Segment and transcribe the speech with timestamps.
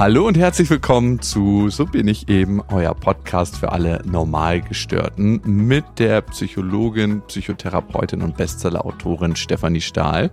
[0.00, 5.84] Hallo und herzlich willkommen zu So bin ich eben, euer Podcast für alle Normalgestörten mit
[5.98, 10.30] der Psychologin, Psychotherapeutin und Bestsellerautorin Stefanie Stahl.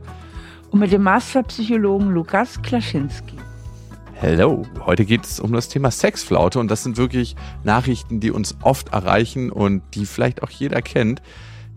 [0.72, 3.36] Und mit dem Masterpsychologen Lukas Klaschinski.
[4.14, 8.56] Hello, heute geht es um das Thema Sexflaute und das sind wirklich Nachrichten, die uns
[8.62, 11.22] oft erreichen und die vielleicht auch jeder kennt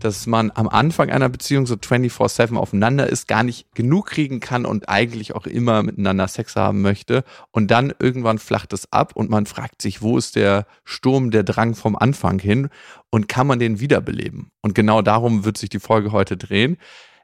[0.03, 4.65] dass man am Anfang einer Beziehung so 24-7 aufeinander ist, gar nicht genug kriegen kann
[4.65, 7.23] und eigentlich auch immer miteinander Sex haben möchte.
[7.51, 11.43] Und dann irgendwann flacht es ab und man fragt sich, wo ist der Sturm, der
[11.43, 12.69] Drang vom Anfang hin
[13.09, 14.51] und kann man den wiederbeleben?
[14.61, 16.77] Und genau darum wird sich die Folge heute drehen.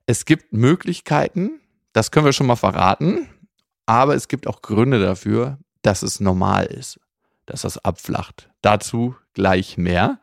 [0.05, 1.59] Es gibt Möglichkeiten,
[1.93, 3.27] das können wir schon mal verraten,
[3.85, 6.99] aber es gibt auch Gründe dafür, dass es normal ist,
[7.45, 8.49] dass das abflacht.
[8.61, 10.19] Dazu gleich mehr.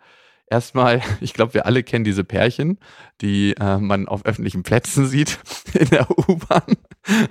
[0.55, 2.79] Erstmal, ich glaube, wir alle kennen diese Pärchen,
[3.21, 5.41] die äh, man auf öffentlichen Plätzen sieht
[5.73, 6.77] in der U-Bahn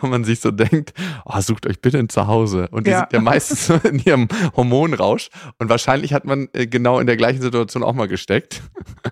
[0.01, 2.67] und man sich so denkt, oh, sucht euch bitte ein Zuhause.
[2.71, 2.99] Und die ja.
[2.99, 7.41] sind ja meistens in ihrem Hormonrausch und wahrscheinlich hat man äh, genau in der gleichen
[7.41, 8.61] Situation auch mal gesteckt,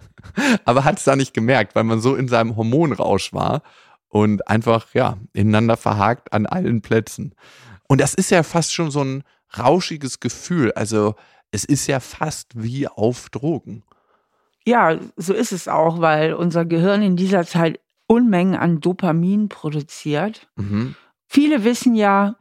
[0.65, 3.61] aber hat es da nicht gemerkt, weil man so in seinem Hormonrausch war
[4.09, 7.33] und einfach, ja, ineinander verhakt an allen Plätzen.
[7.87, 9.23] Und das ist ja fast schon so ein
[9.57, 10.73] rauschiges Gefühl.
[10.73, 11.15] Also
[11.51, 13.83] es ist ja fast wie auf Drogen.
[14.65, 20.49] Ja, so ist es auch, weil unser Gehirn in dieser Zeit Unmengen an Dopamin produziert.
[20.57, 20.95] Mhm.
[21.27, 22.35] Viele wissen ja,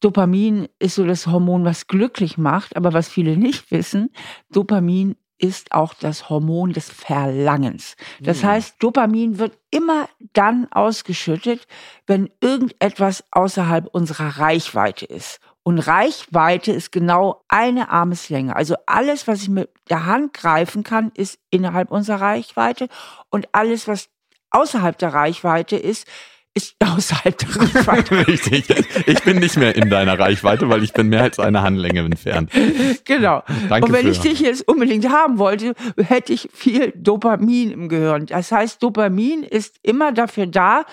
[0.00, 4.10] Dopamin ist so das Hormon, was glücklich macht, aber was viele nicht wissen,
[4.50, 7.96] Dopamin ist auch das Hormon des Verlangens.
[8.20, 8.46] Das mhm.
[8.46, 11.66] heißt, Dopamin wird immer dann ausgeschüttet,
[12.06, 15.40] wenn irgendetwas außerhalb unserer Reichweite ist.
[15.62, 18.56] Und Reichweite ist genau eine Armeslänge.
[18.56, 22.88] Also alles, was ich mit der Hand greifen kann, ist innerhalb unserer Reichweite.
[23.28, 24.08] Und alles, was
[24.50, 26.06] außerhalb der Reichweite ist,
[26.54, 28.26] ist außerhalb der Reichweite.
[28.26, 28.64] Richtig.
[29.06, 32.50] Ich bin nicht mehr in deiner Reichweite, weil ich bin mehr als eine Handlänge entfernt.
[33.04, 33.42] Genau.
[33.68, 34.10] Danke Und wenn für.
[34.10, 38.26] ich dich jetzt unbedingt haben wollte, hätte ich viel Dopamin im Gehirn.
[38.26, 40.84] Das heißt, Dopamin ist immer dafür da,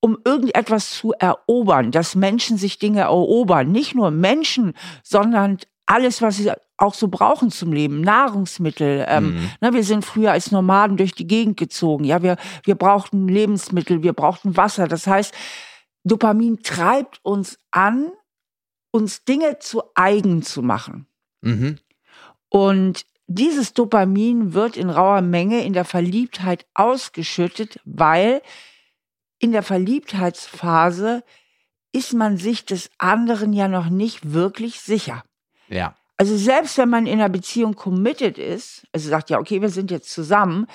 [0.00, 3.72] um irgendetwas zu erobern, dass Menschen sich Dinge erobern.
[3.72, 9.06] Nicht nur Menschen, sondern alles, was sie auch so brauchen zum Leben, Nahrungsmittel.
[9.08, 9.50] Ähm, mhm.
[9.60, 12.04] ne, wir sind früher als Nomaden durch die Gegend gezogen.
[12.04, 14.88] Ja, wir, wir brauchten Lebensmittel, wir brauchten Wasser.
[14.88, 15.34] Das heißt,
[16.04, 18.12] Dopamin treibt uns an,
[18.90, 21.06] uns Dinge zu eigen zu machen.
[21.40, 21.78] Mhm.
[22.48, 28.40] Und dieses Dopamin wird in rauer Menge in der Verliebtheit ausgeschüttet, weil
[29.38, 31.22] in der Verliebtheitsphase
[31.92, 35.24] ist man sich des anderen ja noch nicht wirklich sicher.
[35.68, 35.94] Ja.
[36.16, 39.90] Also selbst wenn man in einer Beziehung committed ist, also sagt ja, okay, wir sind
[39.90, 40.66] jetzt zusammen,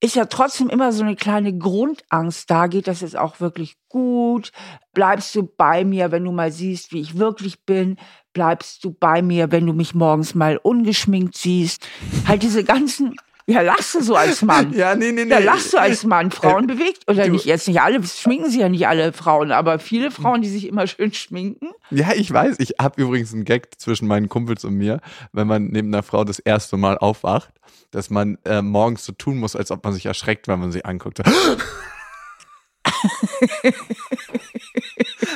[0.00, 4.52] ist ja trotzdem immer so eine kleine Grundangst da, geht das jetzt auch wirklich gut?
[4.94, 7.96] Bleibst du bei mir, wenn du mal siehst, wie ich wirklich bin?
[8.32, 11.86] Bleibst du bei mir, wenn du mich morgens mal ungeschminkt siehst?
[12.26, 13.16] Halt diese ganzen
[13.48, 14.72] ja, lachst du so als Mann.
[14.74, 15.30] ja, nee, nee, nee.
[15.30, 16.30] Ja, lachst du als Mann.
[16.30, 19.52] Frauen äh, bewegt, oder du, nicht jetzt nicht alle, schminken sie ja nicht alle Frauen,
[19.52, 21.70] aber viele Frauen, die sich immer schön schminken.
[21.90, 22.56] Ja, ich weiß.
[22.58, 25.00] Ich habe übrigens einen Gag zwischen meinen Kumpels und mir,
[25.32, 27.50] wenn man neben einer Frau das erste Mal aufwacht,
[27.90, 30.84] dass man äh, morgens so tun muss, als ob man sich erschreckt, wenn man sie
[30.84, 31.22] anguckt.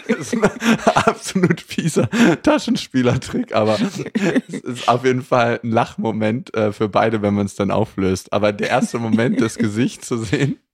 [0.09, 0.45] Das ist ein
[0.95, 2.09] absolut fieser
[2.43, 7.55] Taschenspielertrick, aber es ist auf jeden Fall ein Lachmoment äh, für beide, wenn man es
[7.55, 8.33] dann auflöst.
[8.33, 10.59] Aber der erste Moment, das Gesicht zu sehen.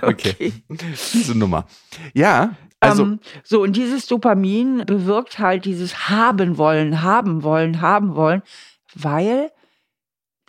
[0.00, 0.54] Okay.
[0.70, 0.88] okay.
[1.12, 1.66] Diese Nummer.
[2.14, 3.02] Ja, also.
[3.02, 8.42] Um, ähm, so, und dieses Dopamin bewirkt halt dieses haben wollen, haben wollen, haben wollen,
[8.94, 9.52] weil,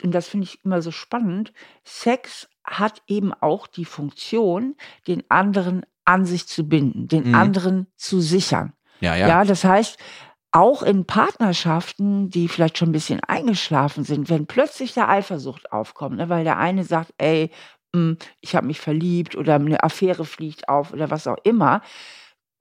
[0.01, 1.51] und das finde ich immer so spannend,
[1.83, 2.47] Sex
[2.79, 4.75] hat eben auch die Funktion,
[5.07, 7.35] den anderen an sich zu binden, den mhm.
[7.35, 8.73] anderen zu sichern.
[8.99, 9.27] Ja, ja.
[9.27, 9.97] Ja, das heißt,
[10.51, 16.17] auch in Partnerschaften, die vielleicht schon ein bisschen eingeschlafen sind, wenn plötzlich der Eifersucht aufkommt,
[16.17, 17.51] ne, weil der eine sagt, ey,
[17.93, 21.81] mh, hm, ich habe mich verliebt oder eine Affäre fliegt auf oder was auch immer,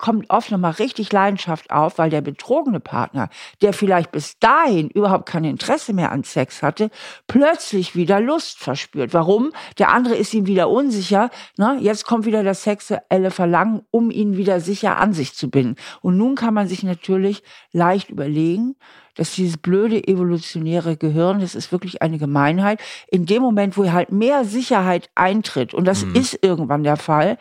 [0.01, 3.29] kommt oft nochmal richtig Leidenschaft auf, weil der betrogene Partner,
[3.63, 6.91] der vielleicht bis dahin überhaupt kein Interesse mehr an Sex hatte,
[7.27, 9.15] plötzlich wieder Lust verspürt.
[9.15, 9.53] Warum?
[9.79, 11.31] Der andere ist ihm wieder unsicher.
[11.57, 11.79] Ne?
[11.81, 15.77] Jetzt kommt wieder das sexuelle Verlangen, um ihn wieder sicher an sich zu binden.
[16.01, 17.43] Und nun kann man sich natürlich
[17.73, 18.77] leicht überlegen,
[19.17, 24.13] dass dieses blöde evolutionäre Gehirn, das ist wirklich eine Gemeinheit, in dem Moment, wo halt
[24.13, 26.15] mehr Sicherheit eintritt, und das mhm.
[26.15, 27.37] ist irgendwann der Fall,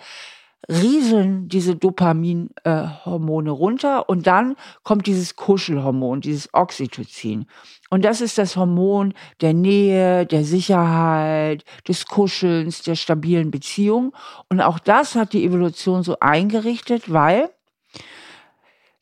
[0.69, 7.47] rieseln diese Dopaminhormone äh, runter und dann kommt dieses Kuschelhormon, dieses Oxytocin.
[7.89, 14.15] Und das ist das Hormon der Nähe, der Sicherheit, des Kuschelns, der stabilen Beziehung.
[14.49, 17.49] Und auch das hat die Evolution so eingerichtet, weil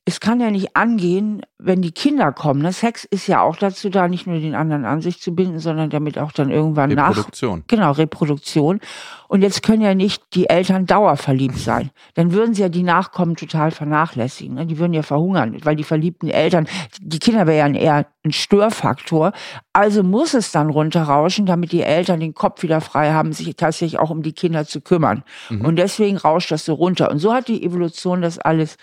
[0.07, 2.61] es kann ja nicht angehen, wenn die Kinder kommen.
[2.61, 2.71] Ne?
[2.71, 5.89] Sex ist ja auch dazu da, nicht nur den anderen an sich zu binden, sondern
[5.89, 7.09] damit auch dann irgendwann nach.
[7.09, 7.65] Reproduktion.
[7.67, 8.79] Genau, Reproduktion.
[9.27, 11.91] Und jetzt können ja nicht die Eltern dauerverliebt sein.
[12.13, 14.55] Dann würden sie ja die Nachkommen total vernachlässigen.
[14.55, 14.65] Ne?
[14.65, 16.69] Die würden ja verhungern, weil die verliebten Eltern,
[17.01, 19.33] die Kinder wären eher ein Störfaktor.
[19.73, 23.99] Also muss es dann runterrauschen, damit die Eltern den Kopf wieder frei haben, sich tatsächlich
[23.99, 25.23] auch um die Kinder zu kümmern.
[25.49, 25.65] Mhm.
[25.65, 27.11] Und deswegen rauscht das so runter.
[27.11, 28.77] Und so hat die Evolution das alles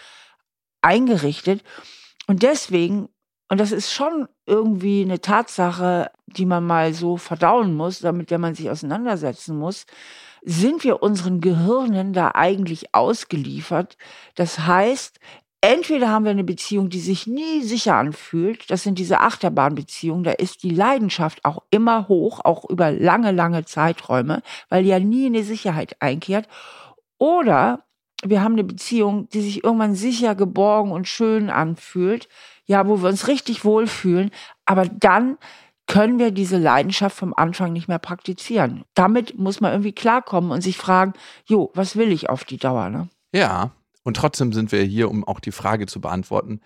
[0.84, 1.62] eingerichtet.
[2.26, 3.08] Und deswegen,
[3.48, 8.38] und das ist schon irgendwie eine Tatsache, die man mal so verdauen muss, damit der
[8.38, 9.86] man sich auseinandersetzen muss,
[10.42, 13.96] sind wir unseren Gehirnen da eigentlich ausgeliefert.
[14.34, 15.18] Das heißt,
[15.62, 20.32] entweder haben wir eine Beziehung, die sich nie sicher anfühlt, das sind diese Achterbahnbeziehungen, da
[20.32, 25.42] ist die Leidenschaft auch immer hoch, auch über lange, lange Zeiträume, weil ja nie eine
[25.42, 26.48] Sicherheit einkehrt.
[27.16, 27.84] Oder
[28.24, 32.28] wir haben eine Beziehung, die sich irgendwann sicher, geborgen und schön anfühlt,
[32.66, 34.30] ja, wo wir uns richtig wohlfühlen,
[34.64, 35.36] aber dann
[35.86, 38.84] können wir diese Leidenschaft vom Anfang nicht mehr praktizieren.
[38.94, 41.12] Damit muss man irgendwie klarkommen und sich fragen,
[41.44, 43.08] jo, was will ich auf die Dauer, ne?
[43.32, 43.72] Ja,
[44.02, 46.60] und trotzdem sind wir hier, um auch die Frage zu beantworten,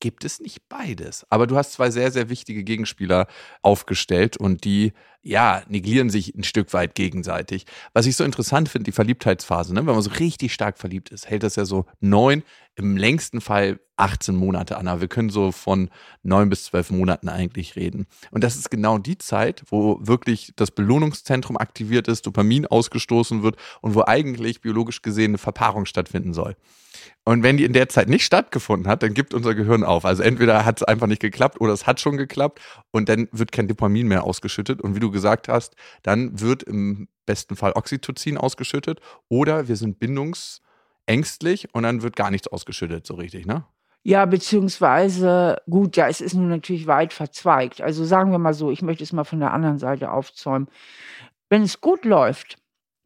[0.00, 1.26] gibt es nicht beides.
[1.30, 3.26] Aber du hast zwei sehr, sehr wichtige Gegenspieler
[3.62, 4.92] aufgestellt und die,
[5.22, 7.66] ja, neglieren sich ein Stück weit gegenseitig.
[7.92, 9.86] Was ich so interessant finde, die Verliebtheitsphase, ne?
[9.86, 12.42] wenn man so richtig stark verliebt ist, hält das ja so neun,
[12.74, 14.88] im längsten Fall 18 Monate an.
[14.88, 15.90] Aber wir können so von
[16.22, 18.06] neun bis zwölf Monaten eigentlich reden.
[18.30, 23.56] Und das ist genau die Zeit, wo wirklich das Belohnungszentrum aktiviert ist, Dopamin ausgestoßen wird
[23.80, 26.56] und wo eigentlich biologisch gesehen eine Verpaarung stattfinden soll.
[27.24, 30.04] Und wenn die in der Zeit nicht stattgefunden hat, dann gibt unser Gehirn auf.
[30.04, 32.60] Also entweder hat es einfach nicht geklappt oder es hat schon geklappt
[32.90, 34.80] und dann wird kein Dopamin mehr ausgeschüttet.
[34.80, 40.00] Und wie du gesagt hast, dann wird im besten Fall Oxytocin ausgeschüttet oder wir sind
[40.00, 43.64] bindungsängstlich und dann wird gar nichts ausgeschüttet, so richtig, ne?
[44.02, 47.82] Ja, beziehungsweise, gut, ja, es ist nun natürlich weit verzweigt.
[47.82, 50.68] Also sagen wir mal so, ich möchte es mal von der anderen Seite aufzäumen.
[51.50, 52.56] Wenn es gut läuft,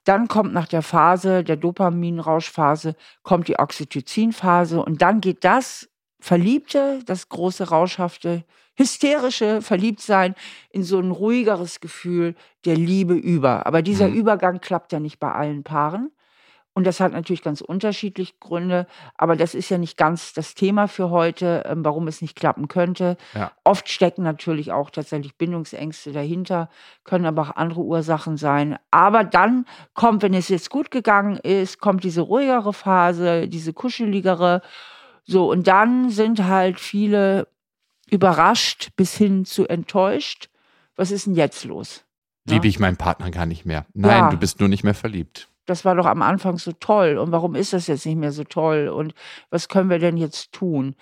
[0.04, 5.88] dann kommt nach der Phase, der Dopaminrauschphase, kommt die Oxytocinphase und dann geht das
[6.20, 8.44] Verliebte, das große, rauschhafte,
[8.76, 10.34] hysterische Verliebtsein
[10.70, 13.66] in so ein ruhigeres Gefühl der Liebe über.
[13.66, 14.14] Aber dieser mhm.
[14.14, 16.10] Übergang klappt ja nicht bei allen Paaren.
[16.74, 20.88] Und das hat natürlich ganz unterschiedliche Gründe, aber das ist ja nicht ganz das Thema
[20.88, 23.16] für heute, ähm, warum es nicht klappen könnte.
[23.32, 23.52] Ja.
[23.62, 26.68] Oft stecken natürlich auch tatsächlich Bindungsängste dahinter,
[27.04, 28.76] können aber auch andere Ursachen sein.
[28.90, 34.60] Aber dann kommt, wenn es jetzt gut gegangen ist, kommt diese ruhigere Phase, diese kuscheligere.
[35.22, 37.46] So, und dann sind halt viele
[38.10, 40.50] überrascht bis hin zu enttäuscht.
[40.96, 42.04] Was ist denn jetzt los?
[42.46, 43.86] Liebe ich meinen Partner gar nicht mehr.
[43.94, 44.30] Nein, ja.
[44.30, 47.54] du bist nur nicht mehr verliebt das war doch am Anfang so toll und warum
[47.54, 49.14] ist das jetzt nicht mehr so toll und
[49.50, 50.94] was können wir denn jetzt tun?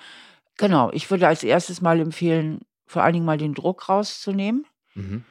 [0.58, 5.24] Genau, ich würde als erstes mal empfehlen, vor allen Dingen mal den Druck rauszunehmen mhm.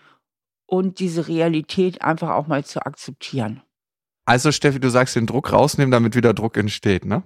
[0.66, 3.62] und diese Realität einfach auch mal zu akzeptieren.
[4.26, 7.24] Also Steffi, du sagst den Druck rausnehmen, damit wieder Druck entsteht, ne?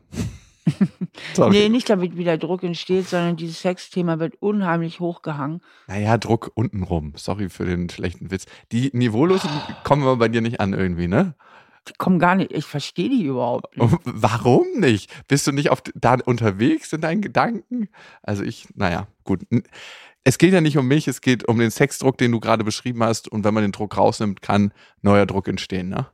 [1.50, 5.62] nee, nicht damit wieder Druck entsteht, sondern dieses Sexthema wird unheimlich hochgehangen.
[5.88, 7.14] Naja, Druck untenrum.
[7.16, 8.46] Sorry für den schlechten Witz.
[8.72, 9.50] Die Niveaulosen
[9.84, 11.36] kommen aber bei dir nicht an irgendwie, ne?
[11.88, 14.00] Die kommen gar nicht, ich verstehe die überhaupt nicht.
[14.04, 15.12] Warum nicht?
[15.28, 17.90] Bist du nicht auf, da unterwegs in deinen Gedanken?
[18.24, 19.42] Also ich, naja, gut.
[20.24, 23.04] Es geht ja nicht um mich, es geht um den Sexdruck, den du gerade beschrieben
[23.04, 23.28] hast.
[23.28, 26.08] Und wenn man den Druck rausnimmt, kann neuer Druck entstehen, ne?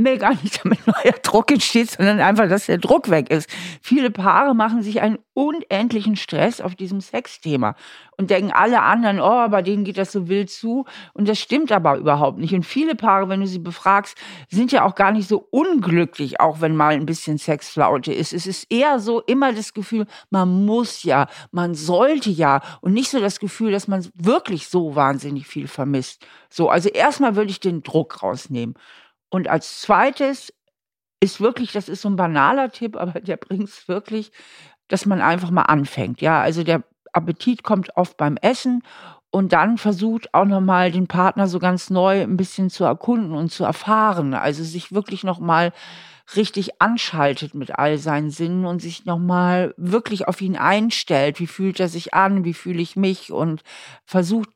[0.00, 3.50] Nee, gar nicht damit neuer Druck entsteht, sondern einfach, dass der Druck weg ist.
[3.82, 7.74] Viele Paare machen sich einen unendlichen Stress auf diesem Sexthema
[8.16, 10.84] und denken alle anderen, oh, bei denen geht das so wild zu.
[11.14, 12.54] Und das stimmt aber überhaupt nicht.
[12.54, 14.16] Und viele Paare, wenn du sie befragst,
[14.50, 18.32] sind ja auch gar nicht so unglücklich, auch wenn mal ein bisschen Sexflaute ist.
[18.32, 23.10] Es ist eher so immer das Gefühl, man muss ja, man sollte ja und nicht
[23.10, 26.26] so das Gefühl, dass man wirklich so wahnsinnig viel vermisst.
[26.50, 28.74] So, also erstmal würde ich den Druck rausnehmen.
[29.30, 30.52] Und als zweites
[31.20, 34.32] ist wirklich, das ist so ein banaler Tipp, aber der bringt es wirklich,
[34.88, 36.20] dass man einfach mal anfängt.
[36.20, 36.82] Ja, also der
[37.12, 38.82] Appetit kommt oft beim Essen
[39.30, 43.50] und dann versucht auch nochmal den Partner so ganz neu ein bisschen zu erkunden und
[43.52, 44.34] zu erfahren.
[44.34, 45.72] Also sich wirklich nochmal
[46.36, 51.40] richtig anschaltet mit all seinen Sinnen und sich nochmal wirklich auf ihn einstellt.
[51.40, 52.44] Wie fühlt er sich an?
[52.44, 53.32] Wie fühle ich mich?
[53.32, 53.62] Und
[54.04, 54.50] versucht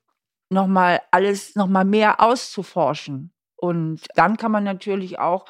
[0.50, 3.33] nochmal alles nochmal mehr auszuforschen.
[3.64, 5.46] Und dann kann man natürlich auch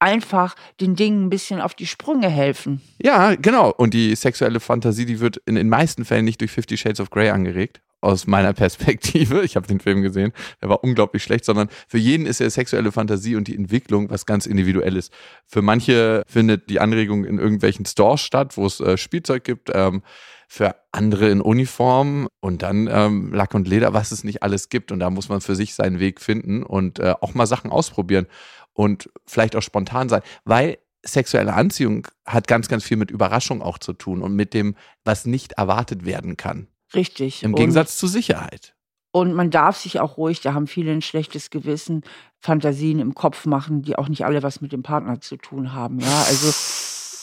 [0.00, 2.80] einfach den Dingen ein bisschen auf die Sprünge helfen.
[3.00, 3.70] Ja, genau.
[3.70, 7.10] Und die sexuelle Fantasie, die wird in den meisten Fällen nicht durch Fifty Shades of
[7.10, 7.80] Grey angeregt.
[8.00, 9.42] aus meiner Perspektive.
[9.44, 12.92] Ich habe den Film gesehen, der war unglaublich schlecht, sondern für jeden ist ja sexuelle
[12.92, 15.10] Fantasie und die Entwicklung was ganz Individuelles.
[15.46, 19.70] Für manche findet die Anregung in irgendwelchen Stores statt, wo es äh, Spielzeug gibt.
[19.72, 20.02] Ähm,
[20.48, 24.92] für andere in Uniform und dann ähm, Lack und Leder, was es nicht alles gibt.
[24.92, 28.26] Und da muss man für sich seinen Weg finden und äh, auch mal Sachen ausprobieren
[28.72, 33.78] und vielleicht auch spontan sein, weil sexuelle Anziehung hat ganz, ganz viel mit Überraschung auch
[33.78, 34.74] zu tun und mit dem,
[35.04, 36.68] was nicht erwartet werden kann.
[36.94, 37.42] Richtig.
[37.42, 38.74] Im Gegensatz und, zur Sicherheit.
[39.10, 42.02] Und man darf sich auch ruhig, da haben viele ein schlechtes Gewissen,
[42.40, 46.00] Fantasien im Kopf machen, die auch nicht alle was mit dem Partner zu tun haben.
[46.00, 46.52] Ja, also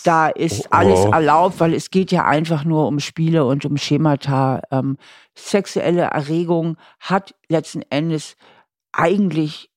[0.03, 0.75] da ist oh, oh.
[0.75, 4.62] alles erlaubt, weil es geht ja einfach nur um Spiele und um Schemata.
[4.72, 4.98] Ähm,
[5.36, 8.36] sexuelle Erregung hat letzten Endes
[8.91, 9.70] eigentlich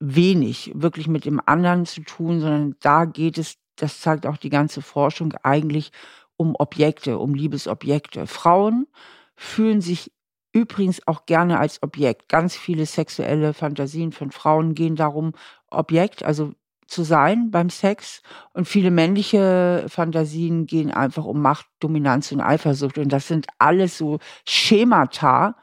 [0.00, 4.50] wenig wirklich mit dem anderen zu tun, sondern da geht es, das zeigt auch die
[4.50, 5.90] ganze Forschung, eigentlich
[6.36, 8.26] um Objekte, um Liebesobjekte.
[8.26, 8.86] Frauen
[9.34, 10.12] fühlen sich
[10.52, 12.28] übrigens auch gerne als Objekt.
[12.28, 15.32] Ganz viele sexuelle Fantasien von Frauen gehen darum,
[15.70, 16.52] Objekt, also
[16.88, 18.22] zu sein beim Sex.
[18.52, 22.98] Und viele männliche Fantasien gehen einfach um Macht, Dominanz und Eifersucht.
[22.98, 25.56] Und das sind alles so Schemata,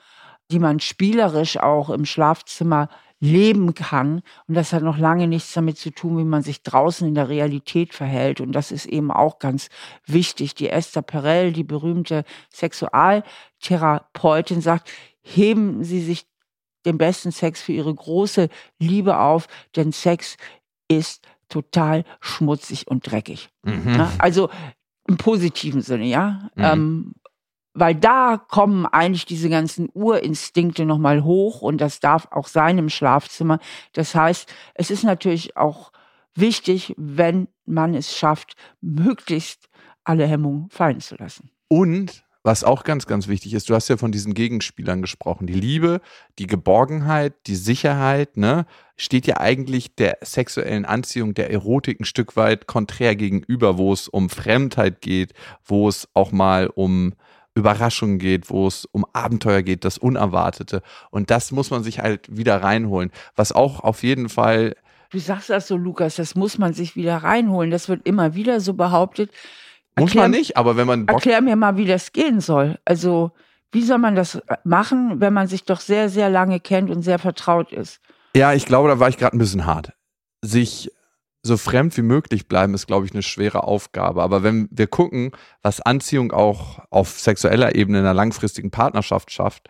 [0.52, 2.90] die man spielerisch auch im Schlafzimmer
[3.20, 4.22] leben kann.
[4.48, 7.30] Und das hat noch lange nichts damit zu tun, wie man sich draußen in der
[7.30, 8.42] Realität verhält.
[8.42, 9.70] Und das ist eben auch ganz
[10.06, 10.56] wichtig.
[10.56, 14.92] Die Esther Perel, die berühmte Sexualtherapeutin, sagt,
[15.22, 16.28] heben Sie sich
[16.86, 20.38] den besten Sex für Ihre große Liebe auf, denn Sex
[20.88, 23.50] ist total schmutzig und dreckig.
[23.64, 24.08] Mhm.
[24.18, 24.50] Also
[25.08, 26.50] im positiven Sinne, ja.
[26.56, 26.64] Mhm.
[26.64, 27.14] Ähm,
[27.76, 32.90] weil da kommen eigentlich diese ganzen Urinstinkte nochmal hoch und das darf auch sein im
[32.90, 33.60] Schlafzimmer.
[33.92, 35.92] Das heißt, es ist natürlich auch
[36.34, 39.70] wichtig, wenn man es schafft, möglichst
[40.06, 41.50] alle Hemmungen fallen zu lassen.
[41.68, 45.48] Und was auch ganz, ganz wichtig ist, du hast ja von diesen Gegenspielern gesprochen.
[45.48, 46.00] Die Liebe,
[46.38, 52.36] die Geborgenheit, die Sicherheit, ne, steht ja eigentlich der sexuellen Anziehung, der Erotik ein Stück
[52.36, 55.34] weit konträr gegenüber, wo es um Fremdheit geht,
[55.66, 57.14] wo es auch mal um
[57.56, 60.84] Überraschungen geht, wo es um Abenteuer geht, das Unerwartete.
[61.10, 63.12] Und das muss man sich halt wieder reinholen.
[63.36, 64.76] Was auch auf jeden Fall.
[65.10, 67.72] Du sagst das so, Lukas, das muss man sich wieder reinholen.
[67.72, 69.32] Das wird immer wieder so behauptet.
[69.98, 71.06] Muss erklär, man nicht, aber wenn man.
[71.06, 72.78] Bock erklär mir mal, wie das gehen soll.
[72.86, 73.32] Also,
[73.72, 77.20] wie soll man das machen, wenn man sich doch sehr, sehr lange kennt und sehr
[77.20, 78.02] vertraut ist?
[78.36, 79.94] Ja, ich glaube, da war ich gerade ein bisschen hart.
[80.42, 80.92] Sich
[81.44, 84.24] so fremd wie möglich bleiben, ist, glaube ich, eine schwere Aufgabe.
[84.24, 89.70] Aber wenn wir gucken, was Anziehung auch auf sexueller Ebene in einer langfristigen Partnerschaft schafft,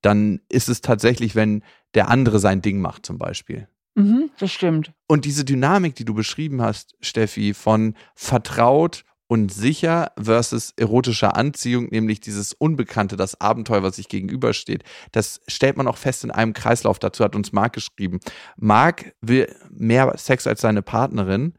[0.00, 1.62] dann ist es tatsächlich, wenn
[1.94, 3.68] der andere sein Ding macht, zum Beispiel.
[3.96, 4.92] Mhm, das stimmt.
[5.08, 11.86] Und diese Dynamik, die du beschrieben hast, Steffi, von vertraut und sicher versus erotischer Anziehung,
[11.90, 14.82] nämlich dieses Unbekannte, das Abenteuer, was sich gegenübersteht.
[15.12, 16.98] Das stellt man auch fest in einem Kreislauf.
[16.98, 18.18] Dazu hat uns Marc geschrieben.
[18.56, 21.54] Marc will mehr Sex als seine Partnerin.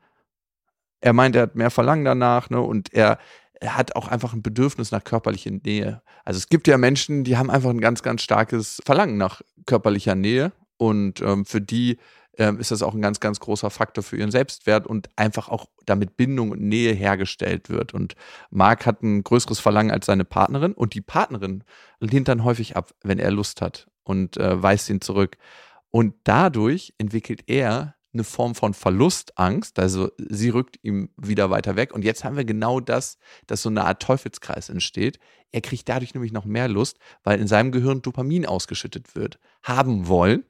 [0.99, 2.59] Er meint, er hat mehr Verlangen danach, ne?
[2.59, 3.19] Und er,
[3.61, 6.01] er hat auch einfach ein Bedürfnis nach körperlicher Nähe.
[6.25, 10.15] Also es gibt ja Menschen, die haben einfach ein ganz, ganz starkes Verlangen nach körperlicher
[10.15, 10.51] Nähe.
[10.75, 11.99] Und ähm, für die
[12.41, 15.67] ähm, ist das auch ein ganz, ganz großer Faktor für ihren Selbstwert und einfach auch
[15.85, 17.93] damit Bindung und Nähe hergestellt wird.
[17.93, 18.15] Und
[18.49, 21.63] Marc hat ein größeres Verlangen als seine Partnerin und die Partnerin
[21.99, 25.37] lehnt dann häufig ab, wenn er Lust hat und äh, weist ihn zurück.
[25.91, 31.93] Und dadurch entwickelt er eine Form von Verlustangst, also sie rückt ihm wieder weiter weg.
[31.93, 35.19] Und jetzt haben wir genau das, dass so eine Art Teufelskreis entsteht.
[35.51, 39.39] Er kriegt dadurch nämlich noch mehr Lust, weil in seinem Gehirn Dopamin ausgeschüttet wird.
[39.61, 40.43] Haben wollen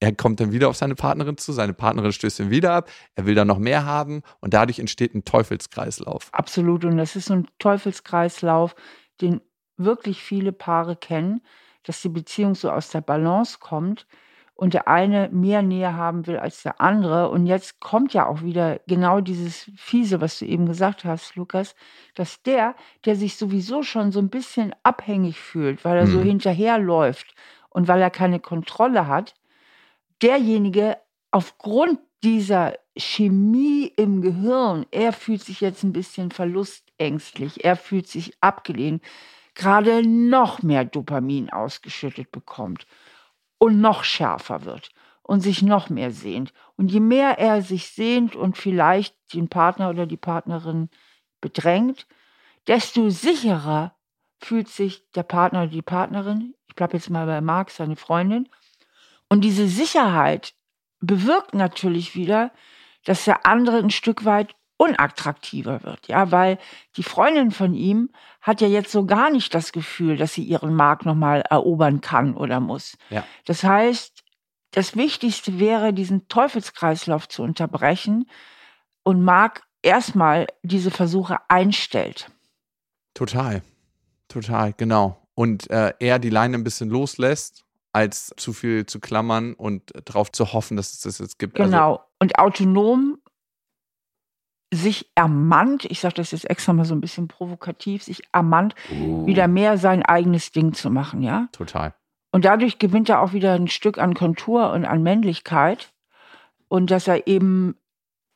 [0.00, 3.26] er kommt dann wieder auf seine Partnerin zu, seine Partnerin stößt ihn wieder ab, er
[3.26, 6.28] will dann noch mehr haben und dadurch entsteht ein Teufelskreislauf.
[6.32, 8.74] Absolut, und das ist so ein Teufelskreislauf,
[9.20, 9.40] den
[9.76, 11.40] wirklich viele Paare kennen,
[11.82, 14.06] dass die Beziehung so aus der Balance kommt
[14.54, 17.30] und der eine mehr Nähe haben will als der andere.
[17.30, 21.76] Und jetzt kommt ja auch wieder genau dieses Fiese, was du eben gesagt hast, Lukas,
[22.14, 22.74] dass der,
[23.04, 26.10] der sich sowieso schon so ein bisschen abhängig fühlt, weil er mhm.
[26.10, 27.34] so hinterherläuft
[27.70, 29.34] und weil er keine Kontrolle hat,
[30.22, 30.96] derjenige
[31.30, 38.32] aufgrund dieser Chemie im Gehirn, er fühlt sich jetzt ein bisschen verlustängstlich, er fühlt sich
[38.40, 39.02] abgelehnt,
[39.54, 42.86] gerade noch mehr Dopamin ausgeschüttet bekommt
[43.58, 44.90] und noch schärfer wird
[45.22, 46.52] und sich noch mehr sehnt.
[46.76, 50.88] Und je mehr er sich sehnt und vielleicht den Partner oder die Partnerin
[51.40, 52.06] bedrängt,
[52.66, 53.94] desto sicherer
[54.40, 58.48] fühlt sich der Partner oder die Partnerin, ich bleibe jetzt mal bei Marc, seine Freundin,
[59.28, 60.54] und diese Sicherheit
[61.00, 62.50] bewirkt natürlich wieder,
[63.04, 66.58] dass der andere ein Stück weit unattraktiver wird, ja, weil
[66.96, 70.74] die Freundin von ihm hat ja jetzt so gar nicht das Gefühl, dass sie ihren
[70.74, 72.96] Markt nochmal erobern kann oder muss.
[73.10, 73.24] Ja.
[73.44, 74.22] Das heißt,
[74.70, 78.30] das Wichtigste wäre, diesen Teufelskreislauf zu unterbrechen
[79.02, 82.30] und Mark erstmal diese Versuche einstellt.
[83.14, 83.62] Total.
[84.28, 85.20] Total, genau.
[85.34, 90.30] Und äh, er die Leine ein bisschen loslässt, als zu viel zu klammern und darauf
[90.30, 91.58] zu hoffen, dass es das jetzt gibt.
[91.58, 91.90] Also genau.
[91.90, 93.18] Also, und autonom
[94.72, 99.26] sich ermannt, ich sage das jetzt extra mal so ein bisschen provokativ, sich ermannt, uh.
[99.26, 101.48] wieder mehr sein eigenes Ding zu machen, ja?
[101.52, 101.94] Total.
[102.32, 105.92] Und dadurch gewinnt er auch wieder ein Stück an Kontur und an Männlichkeit.
[106.68, 107.76] Und dass er eben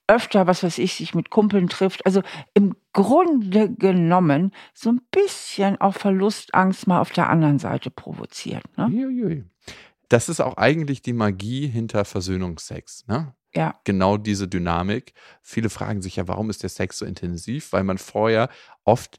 [0.07, 2.07] öfter, was weiß ich, sich mit Kumpeln trifft.
[2.07, 2.23] Also
[2.55, 8.65] im Grunde genommen so ein bisschen auch Verlustangst mal auf der anderen Seite provoziert.
[8.77, 8.91] Ne?
[10.09, 13.07] Das ist auch eigentlich die Magie hinter Versöhnungsex.
[13.07, 13.35] Ne?
[13.55, 13.81] Ja.
[13.85, 15.15] Genau diese Dynamik.
[15.41, 17.73] Viele fragen sich ja, warum ist der Sex so intensiv?
[17.73, 18.49] Weil man vorher
[18.85, 19.19] oft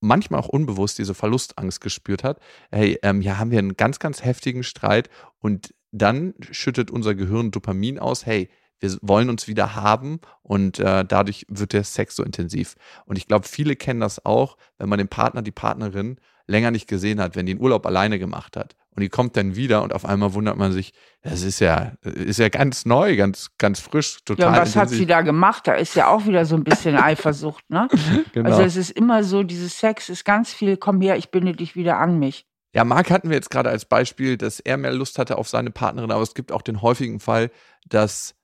[0.00, 2.40] manchmal auch unbewusst diese Verlustangst gespürt hat.
[2.70, 7.50] Hey, ähm, ja, haben wir einen ganz, ganz heftigen Streit und dann schüttet unser Gehirn
[7.50, 8.26] Dopamin aus.
[8.26, 8.48] Hey,
[8.82, 12.74] wir wollen uns wieder haben und äh, dadurch wird der Sex so intensiv.
[13.06, 16.88] Und ich glaube, viele kennen das auch, wenn man den Partner, die Partnerin länger nicht
[16.88, 19.94] gesehen hat, wenn die den Urlaub alleine gemacht hat und die kommt dann wieder und
[19.94, 24.18] auf einmal wundert man sich, das ist ja, ist ja ganz neu, ganz, ganz frisch,
[24.24, 24.42] total.
[24.42, 24.80] Ja, und was intensiv.
[24.80, 25.66] hat sie da gemacht?
[25.66, 27.88] Da ist ja auch wieder so ein bisschen Eifersucht, ne?
[28.32, 28.50] genau.
[28.50, 31.74] Also es ist immer so, dieses Sex ist ganz viel, komm her, ich binde dich
[31.74, 32.46] wieder an mich.
[32.74, 35.70] Ja, Marc hatten wir jetzt gerade als Beispiel, dass er mehr Lust hatte auf seine
[35.70, 37.50] Partnerin, aber es gibt auch den häufigen Fall,
[37.86, 38.34] dass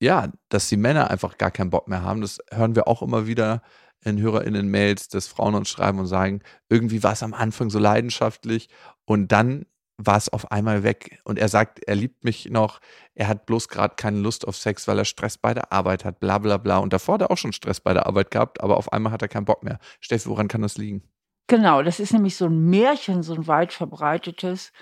[0.00, 2.22] ja, dass die Männer einfach gar keinen Bock mehr haben.
[2.22, 3.62] Das hören wir auch immer wieder
[4.02, 8.70] in HörerInnen-Mails, dass Frauen uns schreiben und sagen, irgendwie war es am Anfang so leidenschaftlich
[9.04, 9.66] und dann
[9.98, 11.20] war es auf einmal weg.
[11.24, 12.80] Und er sagt, er liebt mich noch,
[13.14, 16.20] er hat bloß gerade keine Lust auf Sex, weil er Stress bei der Arbeit hat,
[16.20, 16.78] bla bla bla.
[16.78, 19.20] Und davor hat er auch schon Stress bei der Arbeit gehabt, aber auf einmal hat
[19.20, 19.78] er keinen Bock mehr.
[20.00, 21.02] Steffi, woran kann das liegen?
[21.48, 24.72] Genau, das ist nämlich so ein Märchen, so ein weit verbreitetes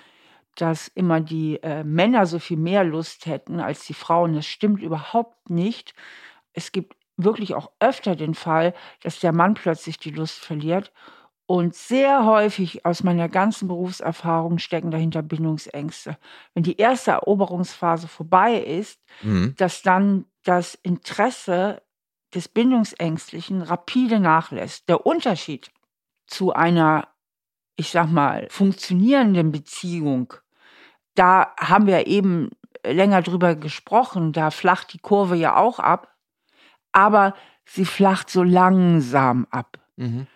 [0.55, 4.33] dass immer die äh, Männer so viel mehr Lust hätten als die Frauen.
[4.33, 5.93] Das stimmt überhaupt nicht.
[6.53, 10.91] Es gibt wirklich auch öfter den Fall, dass der Mann plötzlich die Lust verliert.
[11.45, 16.17] Und sehr häufig aus meiner ganzen Berufserfahrung stecken dahinter Bindungsängste.
[16.53, 19.55] Wenn die erste Eroberungsphase vorbei ist, mhm.
[19.57, 21.81] dass dann das Interesse
[22.35, 24.87] des Bindungsängstlichen rapide nachlässt.
[24.89, 25.71] Der Unterschied
[26.27, 27.07] zu einer
[27.79, 30.33] ich sag mal, funktionierenden Beziehung,
[31.15, 32.49] da haben wir eben
[32.85, 36.13] länger drüber gesprochen, da flacht die Kurve ja auch ab,
[36.91, 37.33] aber
[37.65, 39.79] sie flacht so langsam ab.
[39.95, 40.27] Mhm.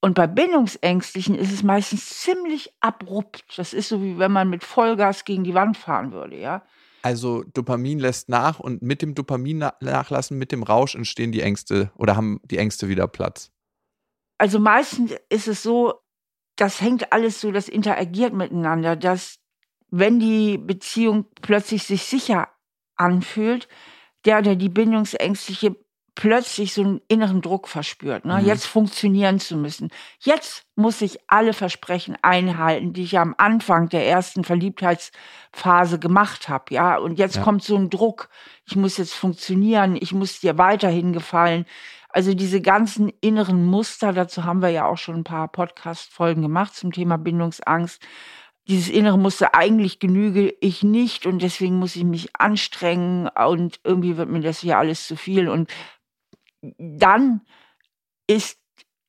[0.00, 3.44] Und bei Bindungsängstlichen ist es meistens ziemlich abrupt.
[3.56, 6.62] Das ist so, wie wenn man mit Vollgas gegen die Wand fahren würde, ja.
[7.02, 11.90] Also Dopamin lässt nach und mit dem Dopamin nachlassen, mit dem Rausch entstehen die Ängste
[11.96, 13.50] oder haben die Ängste wieder Platz?
[14.36, 15.94] Also meistens ist es so,
[16.58, 19.38] das hängt alles so, das interagiert miteinander, dass
[19.90, 22.48] wenn die Beziehung plötzlich sich sicher
[22.96, 23.68] anfühlt,
[24.24, 25.76] der oder die Bindungsängstliche
[26.18, 28.40] plötzlich so einen inneren Druck verspürt, ne?
[28.40, 28.44] Mhm.
[28.44, 29.88] jetzt funktionieren zu müssen.
[30.18, 36.74] Jetzt muss ich alle Versprechen einhalten, die ich am Anfang der ersten Verliebtheitsphase gemacht habe,
[36.74, 36.96] ja.
[36.98, 37.42] Und jetzt ja.
[37.42, 38.30] kommt so ein Druck.
[38.66, 39.94] Ich muss jetzt funktionieren.
[39.94, 41.66] Ich muss dir weiterhin gefallen.
[42.08, 46.74] Also diese ganzen inneren Muster, dazu haben wir ja auch schon ein paar Podcast-Folgen gemacht
[46.74, 48.02] zum Thema Bindungsangst.
[48.66, 54.16] Dieses innere Muster, eigentlich genüge ich nicht und deswegen muss ich mich anstrengen und irgendwie
[54.16, 55.48] wird mir das hier alles zu viel.
[55.48, 55.70] Und
[56.78, 57.42] dann
[58.26, 58.58] ist,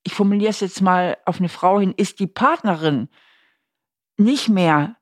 [0.04, 3.10] ich formuliere es jetzt mal auf eine Frau hin, ist die Partnerin
[4.18, 4.98] nicht mehr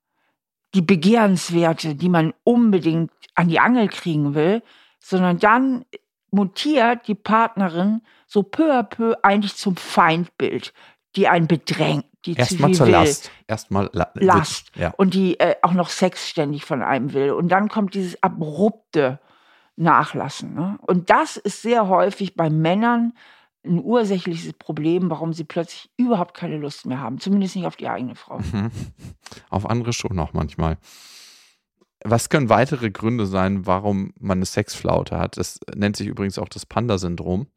[0.74, 4.62] die Begehrenswerte, die man unbedingt an die Angel kriegen will,
[5.00, 5.86] sondern dann
[6.32, 10.74] mutiert die Partnerin so peu à peu eigentlich zum Feindbild,
[11.16, 12.94] die einen bedrängt, die Erstmal zur will.
[12.94, 13.32] Last.
[13.48, 14.72] Erstmal La Last.
[14.76, 14.94] Ja.
[14.98, 17.32] Und die äh, auch noch Sex ständig von einem will.
[17.32, 19.20] Und dann kommt dieses abrupte
[19.78, 20.54] Nachlassen.
[20.54, 20.78] Ne?
[20.82, 23.14] Und das ist sehr häufig bei Männern
[23.66, 27.20] ein ursächliches Problem, warum sie plötzlich überhaupt keine Lust mehr haben.
[27.20, 28.40] Zumindest nicht auf die eigene Frau.
[28.40, 28.72] Mhm.
[29.50, 30.78] Auf andere schon noch manchmal.
[32.04, 35.38] Was können weitere Gründe sein, warum man eine Sexflaute hat?
[35.38, 37.48] Das nennt sich übrigens auch das Panda-Syndrom,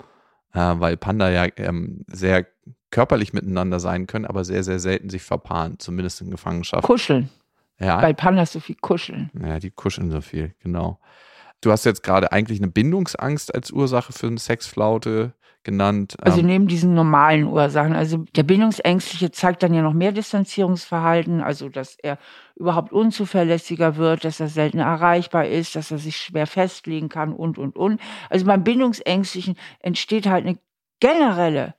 [0.55, 2.47] äh, weil Panda ja ähm, sehr
[2.91, 6.85] körperlich miteinander sein können, aber sehr, sehr selten sich verpaaren, zumindest in Gefangenschaft.
[6.85, 7.31] Kuscheln.
[7.79, 8.03] Ja.
[8.03, 9.31] Weil Pandas so viel kuscheln.
[9.41, 11.01] Ja, die kuscheln so viel, genau.
[11.63, 16.17] Du hast jetzt gerade eigentlich eine Bindungsangst als Ursache für eine Sexflaute genannt.
[16.21, 17.95] Also ähm, neben diesen normalen Ursachen.
[17.95, 22.19] Also der Bindungsängstliche zeigt dann ja noch mehr Distanzierungsverhalten, also dass er
[22.57, 27.59] überhaupt unzuverlässiger wird, dass er selten erreichbar ist, dass er sich schwer festlegen kann und,
[27.59, 28.01] und, und.
[28.29, 30.59] Also beim Bindungsängstlichen entsteht halt eine
[31.01, 31.75] generelle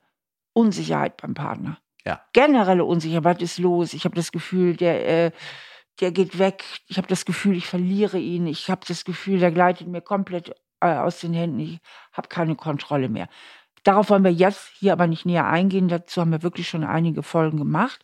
[0.54, 1.78] Unsicherheit beim Partner.
[2.06, 2.22] Ja.
[2.34, 3.26] Generelle Unsicherheit.
[3.26, 3.94] Was ist los?
[3.94, 5.32] Ich habe das Gefühl, der, äh,
[6.00, 6.64] der geht weg.
[6.88, 8.48] Ich habe das Gefühl, ich verliere ihn.
[8.48, 11.60] Ich habe das Gefühl, der gleitet mir komplett äh, aus den Händen.
[11.60, 11.80] Ich
[12.12, 13.30] habe keine Kontrolle mehr.
[13.84, 15.88] Darauf wollen wir jetzt hier aber nicht näher eingehen.
[15.88, 18.04] Dazu haben wir wirklich schon einige Folgen gemacht.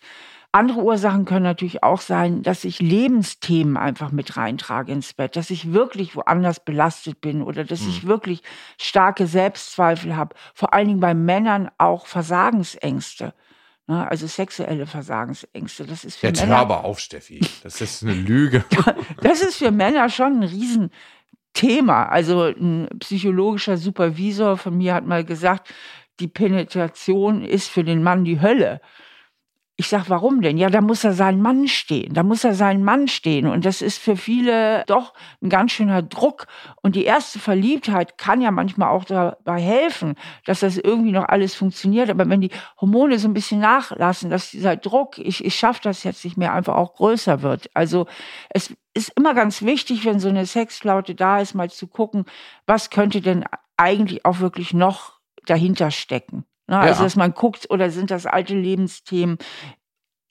[0.52, 5.50] Andere Ursachen können natürlich auch sein, dass ich Lebensthemen einfach mit reintrage ins Bett, dass
[5.50, 7.90] ich wirklich woanders belastet bin oder dass mhm.
[7.90, 8.42] ich wirklich
[8.80, 10.36] starke Selbstzweifel habe.
[10.56, 13.34] Vor allen Dingen bei Männern auch Versagensängste.
[13.88, 14.10] Ne?
[14.10, 15.86] Also sexuelle Versagensängste.
[15.86, 16.56] Das ist für Jetzt Männer.
[16.56, 17.42] hör aber auf, Steffi.
[17.64, 18.64] Das ist eine Lüge.
[19.22, 20.92] das ist für Männer schon ein riesen
[21.54, 22.06] Thema.
[22.06, 25.74] Also ein psychologischer Supervisor von mir hat mal gesagt,
[26.20, 28.82] die Penetration ist für den Mann die Hölle.
[29.80, 30.58] Ich sag, warum denn?
[30.58, 32.12] Ja, da muss er seinen Mann stehen.
[32.16, 33.46] Da muss er seinen Mann stehen.
[33.46, 36.48] Und das ist für viele doch ein ganz schöner Druck.
[36.82, 41.54] Und die erste Verliebtheit kann ja manchmal auch dabei helfen, dass das irgendwie noch alles
[41.54, 42.10] funktioniert.
[42.10, 42.50] Aber wenn die
[42.82, 46.54] Hormone so ein bisschen nachlassen, dass dieser Druck, ich, ich schaffe das jetzt nicht mehr,
[46.54, 47.70] einfach auch größer wird.
[47.76, 48.08] Also
[48.50, 52.26] es ist immer ganz wichtig, wenn so eine Sexflaute da ist, mal zu gucken,
[52.66, 53.46] was könnte denn
[53.78, 56.47] eigentlich auch wirklich noch dahinter stecken.
[56.68, 56.78] Ne?
[56.78, 59.38] Also, dass man guckt, oder sind das alte Lebensthemen?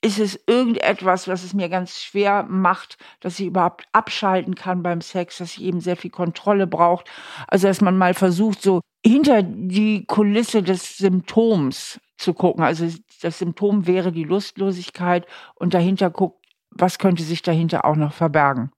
[0.01, 5.01] Ist es irgendetwas, was es mir ganz schwer macht, dass ich überhaupt abschalten kann beim
[5.01, 7.09] Sex, dass ich eben sehr viel Kontrolle braucht?
[7.47, 12.63] Also, dass man mal versucht, so hinter die Kulisse des Symptoms zu gucken.
[12.63, 12.87] Also,
[13.21, 18.71] das Symptom wäre die Lustlosigkeit und dahinter guckt, was könnte sich dahinter auch noch verbergen.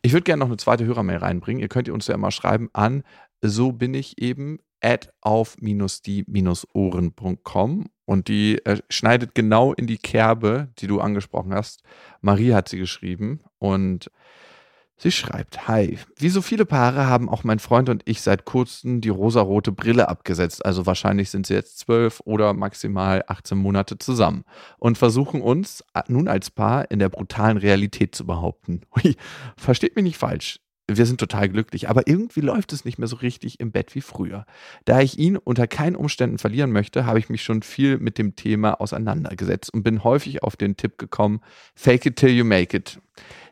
[0.00, 1.62] Ich würde gerne noch eine zweite Hörermail reinbringen.
[1.62, 3.04] Ihr könnt ihr uns ja mal schreiben an,
[3.40, 10.86] so bin ich eben at auf-die-ohren.com und die äh, schneidet genau in die Kerbe, die
[10.86, 11.82] du angesprochen hast.
[12.20, 14.10] Marie hat sie geschrieben und
[14.98, 19.00] sie schreibt, Hi, wie so viele Paare haben auch mein Freund und ich seit kurzem
[19.00, 24.44] die rosarote Brille abgesetzt, also wahrscheinlich sind sie jetzt zwölf oder maximal 18 Monate zusammen
[24.78, 28.82] und versuchen uns äh, nun als Paar in der brutalen Realität zu behaupten.
[29.56, 33.16] Versteht mich nicht falsch wir sind total glücklich, aber irgendwie läuft es nicht mehr so
[33.16, 34.44] richtig im Bett wie früher.
[34.84, 38.36] Da ich ihn unter keinen Umständen verlieren möchte, habe ich mich schon viel mit dem
[38.36, 41.40] Thema auseinandergesetzt und bin häufig auf den Tipp gekommen,
[41.74, 43.00] fake it till you make it.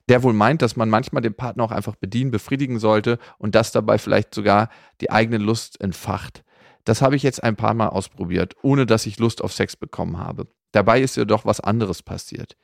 [0.09, 3.73] Der wohl meint, dass man manchmal den Partner auch einfach bedienen, befriedigen sollte und das
[3.73, 4.68] dabei vielleicht sogar
[5.01, 6.45] die eigene Lust entfacht.
[6.85, 10.18] Das habe ich jetzt ein paar Mal ausprobiert, ohne dass ich Lust auf Sex bekommen
[10.18, 10.49] habe.
[10.73, 12.57] Dabei ist jedoch was anderes passiert.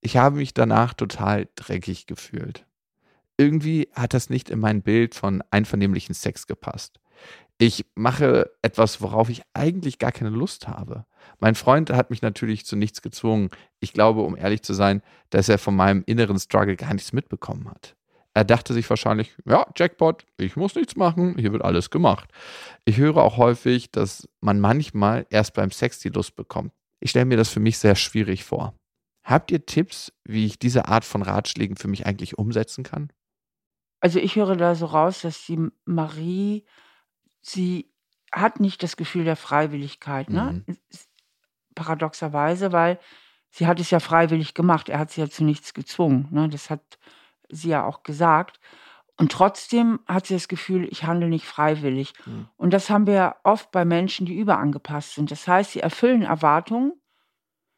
[0.00, 2.66] Ich habe mich danach total dreckig gefühlt
[3.36, 7.00] irgendwie hat das nicht in mein Bild von einvernehmlichen Sex gepasst.
[7.58, 11.06] Ich mache etwas, worauf ich eigentlich gar keine Lust habe.
[11.38, 13.50] Mein Freund hat mich natürlich zu nichts gezwungen.
[13.78, 17.70] Ich glaube, um ehrlich zu sein, dass er von meinem inneren Struggle gar nichts mitbekommen
[17.70, 17.94] hat.
[18.36, 22.28] Er dachte sich wahrscheinlich, ja, Jackpot, ich muss nichts machen, hier wird alles gemacht.
[22.84, 26.72] Ich höre auch häufig, dass man manchmal erst beim Sex die Lust bekommt.
[26.98, 28.74] Ich stelle mir das für mich sehr schwierig vor.
[29.22, 33.10] Habt ihr Tipps, wie ich diese Art von Ratschlägen für mich eigentlich umsetzen kann?
[34.04, 36.66] Also, ich höre da so raus, dass die Marie
[37.40, 37.90] sie
[38.30, 40.62] hat nicht das Gefühl der Freiwilligkeit, ne?
[40.66, 40.76] Mhm.
[41.74, 43.00] Paradoxerweise, weil
[43.48, 44.90] sie hat es ja freiwillig gemacht.
[44.90, 46.50] Er hat sie ja zu nichts gezwungen, ne?
[46.50, 46.98] Das hat
[47.48, 48.60] sie ja auch gesagt.
[49.16, 52.12] Und trotzdem hat sie das Gefühl, ich handle nicht freiwillig.
[52.26, 52.48] Mhm.
[52.58, 55.30] Und das haben wir oft bei Menschen, die überangepasst sind.
[55.30, 56.92] Das heißt, sie erfüllen Erwartungen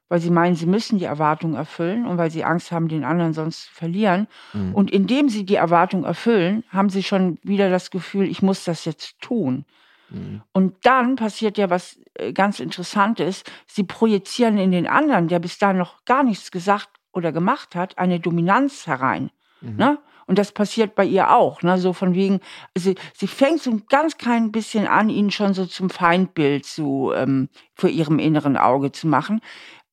[0.08, 3.32] weil sie meinen, sie müssen die Erwartung erfüllen und weil sie Angst haben, den anderen
[3.32, 4.28] sonst zu verlieren.
[4.52, 4.74] Mhm.
[4.74, 8.84] Und indem sie die Erwartung erfüllen, haben sie schon wieder das Gefühl, ich muss das
[8.84, 9.64] jetzt tun.
[10.10, 10.42] Mhm.
[10.52, 13.42] Und dann passiert ja was äh, ganz Interessantes.
[13.66, 17.98] Sie projizieren in den anderen, der bis dahin noch gar nichts gesagt oder gemacht hat,
[17.98, 19.30] eine Dominanz herein.
[19.60, 19.76] Mhm.
[19.76, 19.98] Ne?
[20.26, 21.62] Und das passiert bei ihr auch.
[21.62, 21.78] Ne?
[21.78, 22.40] So von wegen,
[22.74, 27.12] also sie fängt so ein ganz klein bisschen an, ihn schon so zum Feindbild zu,
[27.14, 29.40] ähm, vor ihrem inneren Auge zu machen.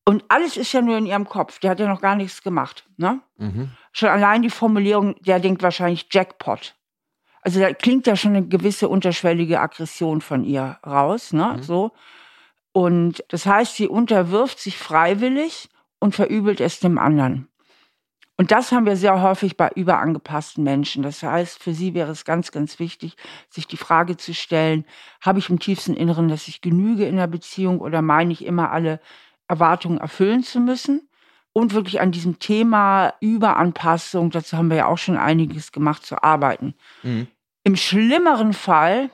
[0.06, 1.60] Und alles ist ja nur in ihrem Kopf.
[1.60, 2.86] Der hat ja noch gar nichts gemacht.
[2.98, 3.22] Ne?
[3.38, 3.72] Mhm.
[3.92, 6.76] Schon allein die Formulierung, der denkt wahrscheinlich Jackpot.
[7.42, 11.32] Also da klingt ja schon eine gewisse unterschwellige Aggression von ihr raus.
[11.32, 11.56] Ne?
[11.58, 11.64] Mhm.
[11.64, 11.92] So.
[12.74, 17.48] Und das heißt, sie unterwirft sich freiwillig und verübelt es dem anderen.
[18.36, 21.04] Und das haben wir sehr häufig bei überangepassten Menschen.
[21.04, 23.16] Das heißt, für sie wäre es ganz, ganz wichtig,
[23.50, 24.86] sich die Frage zu stellen,
[25.22, 28.72] habe ich im tiefsten Inneren, dass ich genüge in der Beziehung oder meine ich immer
[28.72, 29.00] alle
[29.54, 31.10] Erwartungen erfüllen zu müssen.
[31.56, 36.24] und wirklich an diesem Thema Überanpassung, dazu haben wir ja auch schon einiges gemacht, zu
[36.24, 36.74] arbeiten.
[37.04, 37.28] Mhm.
[37.64, 39.12] Im schlimmeren Fall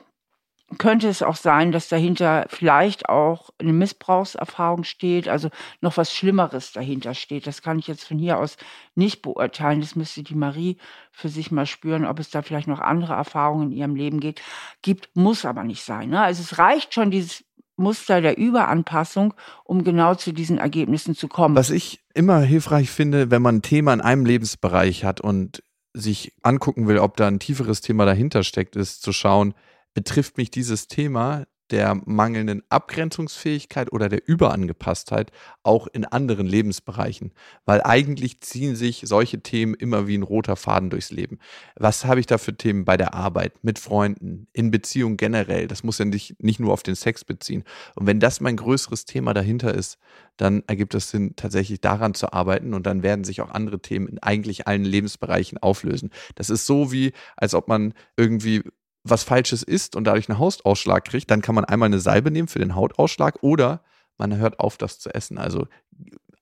[0.78, 5.50] könnte es auch sein, dass dahinter vielleicht auch eine Missbrauchserfahrung steht, also
[5.80, 7.46] noch was Schlimmeres dahinter steht.
[7.46, 8.56] Das kann ich jetzt von hier aus
[8.94, 9.80] nicht beurteilen.
[9.80, 10.78] Das müsste die Marie
[11.10, 14.40] für sich mal spüren, ob es da vielleicht noch andere Erfahrungen in ihrem Leben geht.
[14.80, 16.10] gibt, muss aber nicht sein.
[16.10, 16.20] Ne?
[16.20, 17.44] Also es reicht schon dieses
[17.80, 21.56] Muster der Überanpassung, um genau zu diesen Ergebnissen zu kommen.
[21.56, 25.62] Was ich immer hilfreich finde, wenn man ein Thema in einem Lebensbereich hat und
[25.92, 29.54] sich angucken will, ob da ein tieferes Thema dahinter steckt, ist zu schauen,
[29.94, 35.30] betrifft mich dieses Thema der mangelnden Abgrenzungsfähigkeit oder der Überangepasstheit
[35.62, 37.32] auch in anderen Lebensbereichen.
[37.64, 41.38] Weil eigentlich ziehen sich solche Themen immer wie ein roter Faden durchs Leben.
[41.76, 45.66] Was habe ich da für Themen bei der Arbeit, mit Freunden, in Beziehung generell?
[45.66, 47.64] Das muss ja nicht, nicht nur auf den Sex beziehen.
[47.94, 49.98] Und wenn das mein größeres Thema dahinter ist,
[50.36, 54.08] dann ergibt es Sinn, tatsächlich daran zu arbeiten und dann werden sich auch andere Themen
[54.08, 56.10] in eigentlich allen Lebensbereichen auflösen.
[56.34, 58.62] Das ist so wie, als ob man irgendwie
[59.02, 62.48] was Falsches isst und dadurch einen Hautausschlag kriegt, dann kann man einmal eine Salbe nehmen
[62.48, 63.82] für den Hautausschlag oder
[64.18, 65.38] man hört auf, das zu essen.
[65.38, 65.66] Also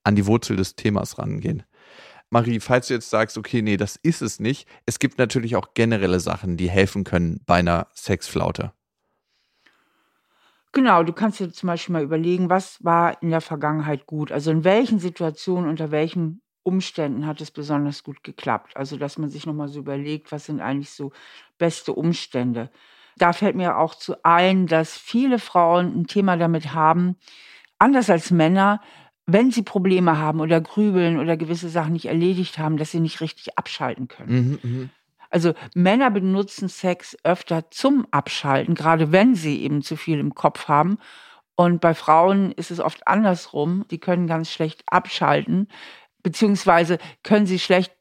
[0.03, 1.63] an die Wurzel des Themas rangehen.
[2.29, 5.73] Marie, falls du jetzt sagst, okay, nee, das ist es nicht, es gibt natürlich auch
[5.73, 8.71] generelle Sachen, die helfen können bei einer Sexflaute.
[10.71, 14.31] Genau, du kannst dir zum Beispiel mal überlegen, was war in der Vergangenheit gut?
[14.31, 18.77] Also in welchen Situationen, unter welchen Umständen hat es besonders gut geklappt.
[18.77, 21.11] Also, dass man sich nochmal so überlegt, was sind eigentlich so
[21.57, 22.69] beste Umstände.
[23.17, 27.17] Da fällt mir auch zu ein, dass viele Frauen ein Thema damit haben,
[27.79, 28.81] anders als Männer,
[29.25, 33.21] wenn sie Probleme haben oder grübeln oder gewisse Sachen nicht erledigt haben, dass sie nicht
[33.21, 34.59] richtig abschalten können.
[34.63, 34.89] Mhm, mh.
[35.29, 40.67] Also Männer benutzen Sex öfter zum Abschalten, gerade wenn sie eben zu viel im Kopf
[40.67, 40.97] haben.
[41.55, 43.85] Und bei Frauen ist es oft andersrum.
[43.91, 45.67] Die können ganz schlecht abschalten,
[46.23, 47.93] beziehungsweise können sie schlecht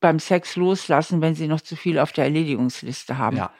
[0.00, 3.36] beim Sex loslassen, wenn sie noch zu viel auf der Erledigungsliste haben.
[3.38, 3.52] Ja.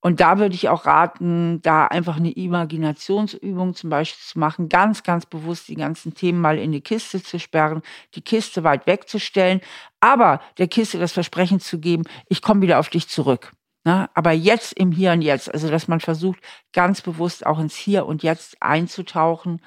[0.00, 5.02] Und da würde ich auch raten, da einfach eine Imaginationsübung zum Beispiel zu machen, ganz,
[5.02, 7.80] ganz bewusst die ganzen Themen mal in die Kiste zu sperren,
[8.14, 9.62] die Kiste weit wegzustellen,
[10.00, 13.52] aber der Kiste das Versprechen zu geben, ich komme wieder auf dich zurück.
[13.84, 14.10] Na, ne?
[14.12, 16.40] aber jetzt im Hier und Jetzt, also dass man versucht,
[16.74, 19.62] ganz bewusst auch ins Hier und Jetzt einzutauchen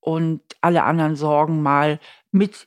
[0.00, 2.00] und alle anderen Sorgen mal
[2.32, 2.66] mit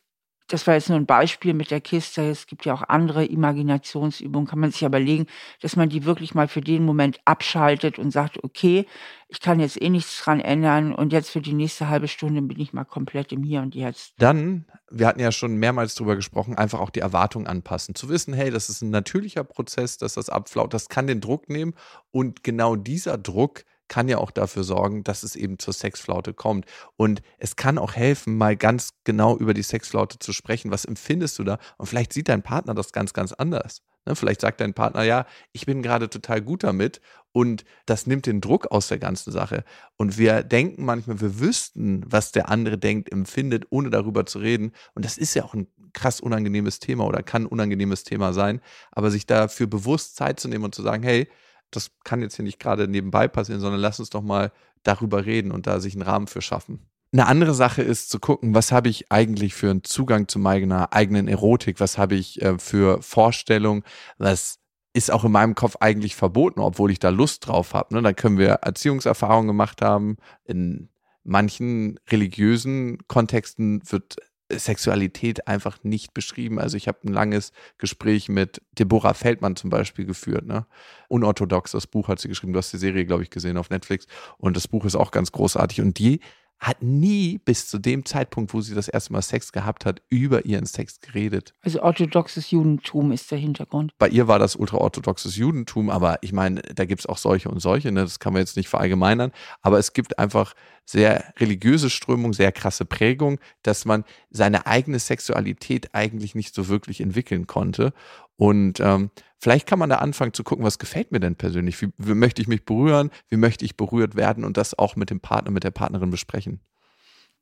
[0.49, 2.23] das war jetzt nur ein Beispiel mit der Kiste.
[2.23, 4.47] Es gibt ja auch andere Imaginationsübungen.
[4.47, 5.27] Kann man sich überlegen,
[5.61, 8.85] dass man die wirklich mal für den Moment abschaltet und sagt, okay,
[9.27, 12.59] ich kann jetzt eh nichts dran ändern und jetzt für die nächste halbe Stunde bin
[12.59, 14.13] ich mal komplett im Hier und Jetzt.
[14.17, 17.93] Dann, wir hatten ja schon mehrmals drüber gesprochen, einfach auch die Erwartung anpassen.
[17.93, 21.47] Zu wissen, hey, das ist ein natürlicher Prozess, dass das abflaut, das kann den Druck
[21.47, 21.75] nehmen
[22.09, 26.65] und genau dieser Druck kann ja auch dafür sorgen, dass es eben zur Sexflaute kommt.
[26.95, 30.71] Und es kann auch helfen, mal ganz genau über die Sexflaute zu sprechen.
[30.71, 31.59] Was empfindest du da?
[31.77, 33.81] Und vielleicht sieht dein Partner das ganz, ganz anders.
[34.05, 34.15] Ne?
[34.15, 38.41] Vielleicht sagt dein Partner, ja, ich bin gerade total gut damit und das nimmt den
[38.41, 39.63] Druck aus der ganzen Sache.
[39.97, 44.71] Und wir denken manchmal, wir wüssten, was der andere denkt, empfindet, ohne darüber zu reden.
[44.95, 48.61] Und das ist ja auch ein krass unangenehmes Thema oder kann ein unangenehmes Thema sein.
[48.91, 51.29] Aber sich dafür bewusst Zeit zu nehmen und zu sagen, hey,
[51.71, 54.51] das kann jetzt hier nicht gerade nebenbei passieren, sondern lass uns doch mal
[54.83, 56.89] darüber reden und da sich einen Rahmen für schaffen.
[57.11, 60.93] Eine andere Sache ist zu gucken, was habe ich eigentlich für einen Zugang zu meiner
[60.93, 63.83] eigenen Erotik, was habe ich äh, für Vorstellungen,
[64.19, 64.59] was
[64.93, 67.95] ist auch in meinem Kopf eigentlich verboten, obwohl ich da Lust drauf habe.
[67.95, 68.01] Ne?
[68.01, 70.17] Da können wir Erziehungserfahrungen gemacht haben.
[70.45, 70.89] In
[71.23, 74.17] manchen religiösen Kontexten wird
[74.51, 76.59] Sexualität einfach nicht beschrieben.
[76.59, 80.45] Also ich habe ein langes Gespräch mit Deborah Feldmann zum Beispiel geführt.
[80.45, 80.65] Ne?
[81.07, 82.53] Unorthodox, das Buch hat sie geschrieben.
[82.53, 84.07] Du hast die Serie, glaube ich, gesehen auf Netflix.
[84.37, 85.81] Und das Buch ist auch ganz großartig.
[85.81, 86.19] Und die
[86.59, 90.45] hat nie bis zu dem Zeitpunkt, wo sie das erste Mal Sex gehabt hat, über
[90.45, 91.53] ihren Sex geredet.
[91.61, 93.93] Also orthodoxes Judentum ist der Hintergrund.
[93.97, 97.59] Bei ihr war das ultraorthodoxes Judentum, aber ich meine, da gibt es auch solche und
[97.59, 98.01] solche, ne?
[98.01, 100.53] das kann man jetzt nicht verallgemeinern, aber es gibt einfach
[100.85, 106.99] sehr religiöse Strömung, sehr krasse Prägung, dass man seine eigene Sexualität eigentlich nicht so wirklich
[106.99, 107.93] entwickeln konnte.
[108.39, 111.81] Und ähm, vielleicht kann man da anfangen zu gucken, was gefällt mir denn persönlich?
[111.81, 113.11] Wie, wie möchte ich mich berühren?
[113.27, 114.45] Wie möchte ich berührt werden?
[114.45, 116.61] Und das auch mit dem Partner, mit der Partnerin besprechen.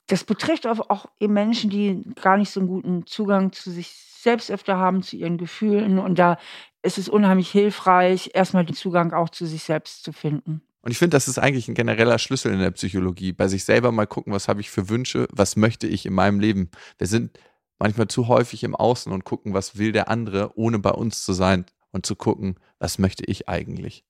[0.08, 4.50] Das betrifft auch eben Menschen, die gar nicht so einen guten Zugang zu sich selbst
[4.50, 6.00] öfter haben, zu ihren Gefühlen.
[6.00, 6.36] Und da
[6.82, 10.62] ist es unheimlich hilfreich, erstmal den Zugang auch zu sich selbst zu finden.
[10.82, 13.32] Und ich finde, das ist eigentlich ein genereller Schlüssel in der Psychologie.
[13.32, 16.40] Bei sich selber mal gucken, was habe ich für Wünsche, was möchte ich in meinem
[16.40, 16.70] Leben.
[16.98, 17.38] Wir sind
[17.78, 21.32] manchmal zu häufig im Außen und gucken, was will der andere, ohne bei uns zu
[21.32, 24.04] sein und zu gucken, was möchte ich eigentlich.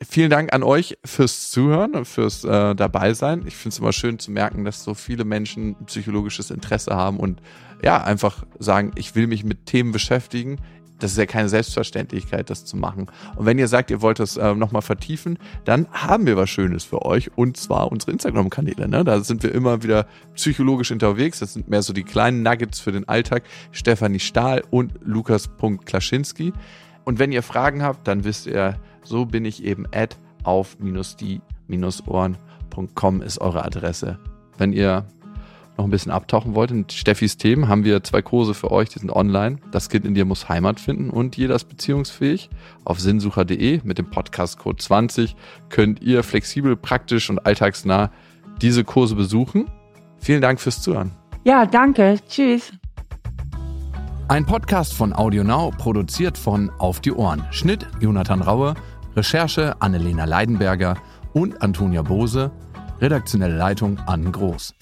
[0.00, 3.44] Vielen Dank an euch fürs Zuhören und fürs äh, Dabeisein.
[3.48, 7.42] Ich finde es immer schön zu merken, dass so viele Menschen psychologisches Interesse haben und
[7.82, 10.60] ja, einfach sagen, ich will mich mit Themen beschäftigen.
[10.98, 13.06] Das ist ja keine Selbstverständlichkeit, das zu machen.
[13.36, 16.84] Und wenn ihr sagt, ihr wollt das äh, nochmal vertiefen, dann haben wir was Schönes
[16.84, 17.30] für euch.
[17.36, 18.88] Und zwar unsere Instagram-Kanäle.
[18.88, 19.04] Ne?
[19.04, 21.38] Da sind wir immer wieder psychologisch unterwegs.
[21.38, 23.44] Das sind mehr so die kleinen Nuggets für den Alltag.
[23.70, 26.52] Stefanie Stahl und Lukas.Klaschinski.
[27.04, 33.40] Und wenn ihr Fragen habt, dann wisst ihr, so bin ich eben at auf-die-ohren.com ist
[33.40, 34.18] eure Adresse.
[34.56, 35.04] Wenn ihr
[35.78, 38.98] noch ein bisschen abtauchen wollt in Steffis Themen, haben wir zwei Kurse für euch, die
[38.98, 39.58] sind online.
[39.70, 42.50] Das Kind in dir muss Heimat finden und jeder ist beziehungsfähig.
[42.84, 45.36] Auf sinnsucher.de mit dem Podcast-Code 20
[45.68, 48.10] könnt ihr flexibel, praktisch und alltagsnah
[48.60, 49.70] diese Kurse besuchen.
[50.18, 51.12] Vielen Dank fürs Zuhören.
[51.44, 52.18] Ja, danke.
[52.28, 52.72] Tschüss.
[54.26, 57.44] Ein Podcast von AudioNow, produziert von Auf die Ohren.
[57.50, 58.74] Schnitt Jonathan Raue,
[59.16, 60.96] Recherche Annelena Leidenberger
[61.32, 62.50] und Antonia Bose,
[63.00, 64.74] redaktionelle Leitung Anne Groß.